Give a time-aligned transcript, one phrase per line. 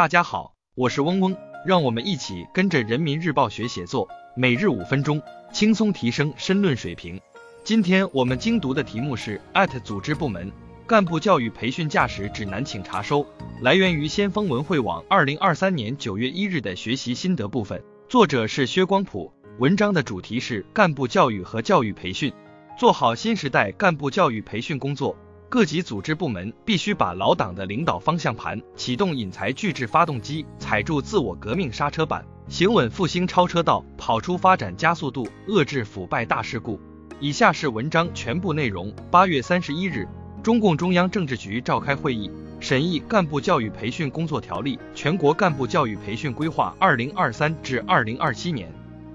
[0.00, 5.20] 大家好，我是嗡嗡，让我们一起跟着人民日报学写作，每日五分钟，
[5.52, 7.20] 轻松提升申论水平。
[7.64, 10.50] 今天我们精读的题目是艾特组织部门
[10.86, 13.26] 干部教育培训驾驶指南，请查收。
[13.60, 19.30] 来源于先锋文汇网二零二三年九月一日的学习心得部分，作者是薛光普。
[19.58, 22.32] 文章的主题是干部教育和教育培训，
[22.78, 25.14] 做好新时代干部教育培训工作。
[25.50, 36.80] 各级组织部门必须把老党的领导方向盘启动引才聚智发动机，踩住自我革命刹车板，行稳复兴超车道，跑出发展加速度，遏制腐败大事故。
[37.18, 38.94] 以下是文章全部内容。
[39.10, 40.06] 八月三十一日，
[40.40, 48.72] 中共中央政治局召开会议，审议《干部教育培训工作条例》《全国干部教育培训规划（二零二三至二零二七年）》。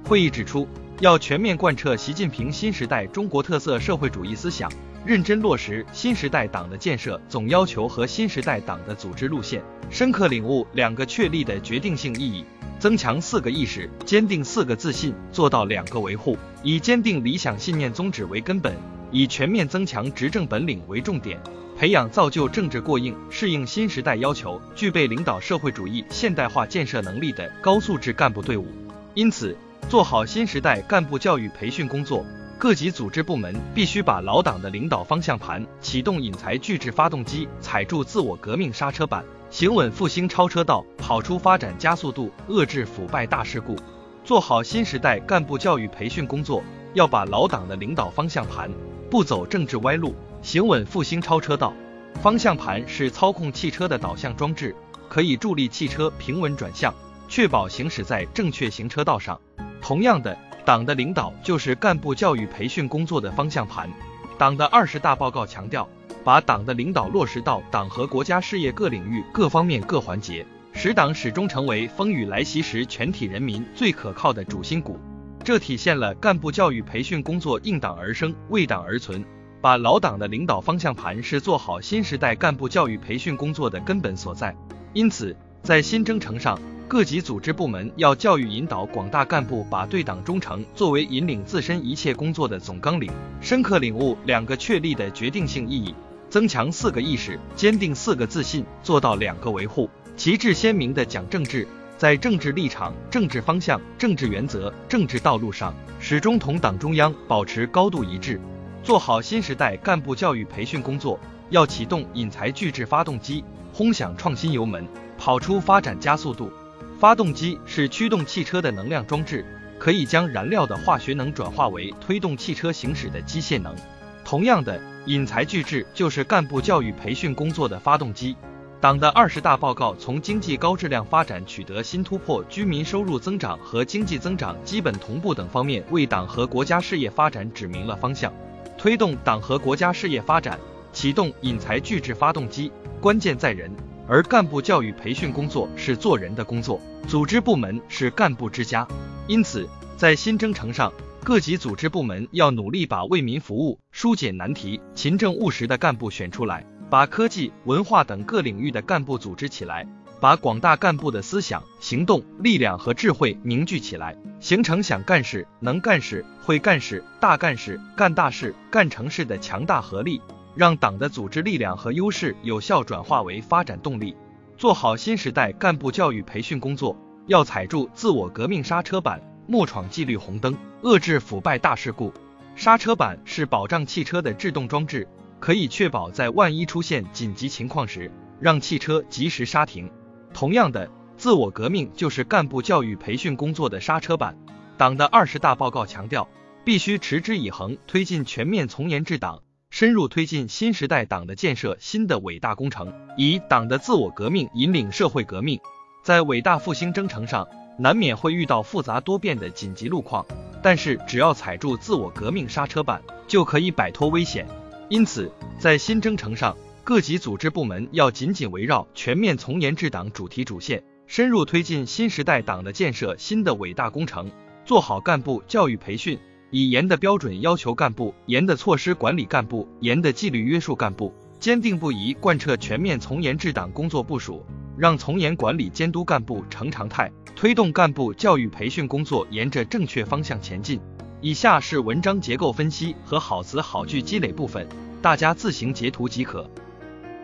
[0.10, 0.68] 会议指出，
[1.00, 4.70] 要全面贯彻习近平新时代中国特色社会主义思想。
[5.06, 12.44] 认真落实新时代党的建设总要求和新时代党的组织路线，深刻领悟两个确立的决定性意义，
[12.80, 16.36] 增强四个意识，坚定四个自信，做到两个维护。
[16.64, 18.76] 以坚定理想信念宗旨为根本，
[19.12, 21.40] 以全面增强执政本领为重点，
[21.78, 28.66] 培养造就政治过硬、适应新时代要求、具备领导社会主义现代化建设能力的高素质干部队伍。
[29.14, 29.56] 因此，
[29.88, 32.26] 做好新时代干部教育培训工作。
[32.58, 43.76] 各级组织部门必须把老党的领导方向盘启动引才聚智发动机，踩住自我革命刹车板，行稳复兴超车道，跑出发展加速度，遏制腐败大事故。
[44.24, 48.72] 做好新时代干部教育培训工作，要把老党的领导方向盘
[49.12, 51.74] 不走政治歪路，行稳复兴超车道。
[52.22, 54.74] 方向盘是操控汽车的导向装置，
[55.10, 56.94] 可以助力汽车平稳转向，
[57.28, 59.40] 确保行驶在正确行车道上。
[59.82, 60.36] 同样的。
[60.66, 63.88] 党的领导就是干部教育培训工作的方向盘。
[64.36, 65.88] 党的二十大报告强调，
[66.24, 75.00] 把党的领导落实到党和国家事业各领域各方面各环节，使党始终成为风雨来袭时全体人民最可靠的主心骨。
[75.44, 79.24] 这体现了干部教育培训工作应党而生、为党而存。
[79.62, 84.56] 把老党的领导方向盘是做好新时代干部教育培训工作的根本所在。
[84.94, 86.60] 因此，在新征程上。
[86.88, 95.96] 各级组织部门要教育引导广大干部，把对党忠诚作为引领自身一切工作的总纲领，深刻领悟两个确立的决定性意义，
[96.30, 108.40] 增强四个意识，坚定四个自信，做到两个维护，旗帜鲜明地讲政治，在政治立场、政治方向、政治原则、政治道路上，始终同党中央保持高度一致，
[108.84, 111.20] 做好新时代干部教育培训工作，
[111.50, 116.52] 要启动引才聚智发动机，轰响创新油门，跑出发展加速度。
[116.98, 119.46] 发动机是驱动汽车的能量装置，
[119.78, 123.76] 可以将燃料的化学能转化为推动汽车行驶的机械能。
[124.24, 128.36] 同样的，引才聚智就是干部教育培训工作的发动机。
[128.80, 138.34] 党的二十大报告从经济高质量发展取得新突破、居民收入增长和经济增长基本同步等方面，为党和国家事业发展指明了方向。
[138.78, 140.58] 推动党和国家事业发展，
[140.94, 143.70] 启动引才聚智发动机，关键在人。
[144.08, 148.88] 而干部教育培训工作是做人的工作，组织部门是干部之家。
[149.28, 149.68] 因此，
[149.98, 150.94] 在新征程上，
[151.24, 159.88] 各级组织部门要努力把为民服务、疏解难题、勤政务实的干部选出来，把科技、文化等各领域的干部组织起来，
[160.20, 170.22] 把广大干部的思想、行动力量和智慧凝聚起来，形成想干事、能干事、会干事、大干事、干大事、干成事的强大合力。
[170.56, 174.16] 让党的组织力量和优势有效转化为发展动力，
[174.58, 182.14] 做好新时代干部教育培训工作，要踩住自我革命刹车板，莫闯纪律红灯，遏制腐败大事故。
[182.56, 185.06] 刹车板是保障汽车的制动装置，
[185.42, 189.92] 可以确保在万一出现紧急情况时，让汽车及时刹停。
[190.34, 194.38] 同样的，自我革命就是干部教育培训工作的刹车板。
[194.78, 196.30] 党的二十大报告强调，
[196.64, 199.42] 必须持之以恒推进全面从严治党。
[199.76, 205.60] 深入推进新时代党的建设新的伟大工程，以党的自我革命引领社会革命。
[206.02, 207.46] 在伟大复兴征程上，
[207.78, 210.26] 难免会遇到复杂多变的紧急路况，
[210.64, 214.48] 但是只要踩住自我革命刹车板，就可以摆脱危险。
[214.88, 215.30] 因此，
[215.60, 216.56] 在新征程上，
[216.86, 224.32] 各级组织部门要紧紧围绕全面从严治党主题主线，深入推进新时代党的建设新的伟大工程，
[224.64, 226.18] 做好干部教育培训。
[226.52, 234.46] 以严的标准要求干部，严的措施管理干部，严的纪律约束干部，坚定不移贯彻全面从严治党工作部署，
[234.78, 240.80] 让从严管理监督干部成常态，推动干部教育培训工作沿着正确方向前进。
[241.22, 244.68] 以下是文章结构分析和好词好句积累部分，
[245.02, 246.48] 大家自行截图即可。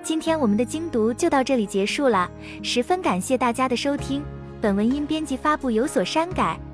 [0.04, 2.28] 今天我们的精读就到这里结束了，
[2.64, 4.24] 十分感谢大家的收听。
[4.60, 6.60] 本文因编辑发布有所删改，